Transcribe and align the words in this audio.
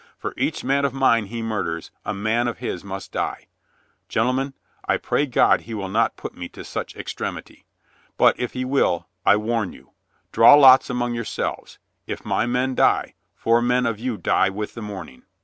For 0.17 0.33
each 0.35 0.63
man 0.63 0.83
of 0.83 0.95
mine 0.95 1.27
he 1.27 1.43
murders, 1.43 1.91
a 2.03 2.11
man 2.11 2.47
of 2.47 2.57
his 2.57 2.83
must 2.83 3.11
die. 3.11 3.45
Gentlemen, 4.09 4.55
I 4.83 4.97
pray 4.97 5.27
God 5.27 5.61
he 5.61 5.75
may 5.75 5.87
not 5.89 6.17
put 6.17 6.35
me 6.35 6.49
to 6.49 6.63
such 6.63 6.95
extremity. 6.95 7.67
But 8.17 8.33
if 8.39 8.53
he 8.53 8.65
will— 8.65 9.07
I 9.27 9.35
warn 9.37 9.73
you. 9.73 9.91
Draw 10.31 10.55
lots 10.55 10.89
among 10.89 11.13
yourselves. 11.13 11.77
If 12.07 12.25
my 12.25 12.47
men 12.47 12.73
die, 12.73 13.13
four 13.35 13.61
men 13.61 13.85
of 13.85 13.99
you 13.99 14.17
die 14.17 14.49
with 14.49 14.73
the 14.73 14.81
morning." 14.81 15.21